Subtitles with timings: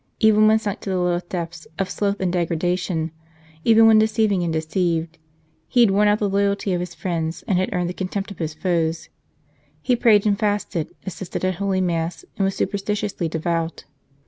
[0.19, 3.11] Even when sunk to the lowest depths of sloth and degradation;
[3.63, 5.19] even when, deceiving and deceived,
[5.67, 8.39] he had worn out the loyalty of his friends and had earned the contempt of
[8.39, 9.09] his foes,
[9.79, 13.83] he prayed and fasted, assisted at Holy Mass, and was superstitiously devout.